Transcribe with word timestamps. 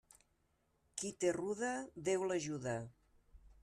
Qui 1.01 1.13
té 1.25 1.31
ruda, 1.37 1.71
Déu 2.11 2.29
l'ajuda. 2.33 2.79